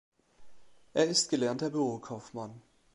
[0.95, 2.59] Er ist gelernter Bürokaufmann.